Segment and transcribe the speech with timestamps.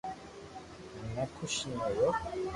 [0.95, 2.07] ھين ۾ خوݾ بي ھويو